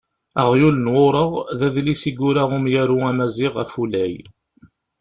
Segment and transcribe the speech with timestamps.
[0.41, 4.15] "Aɣyul n wuṛeɣ" d adlis i yura umyaru amaziɣ Afulay.